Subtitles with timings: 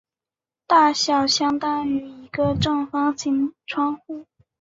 [0.65, 4.25] 大小相当于一个正方形窗户。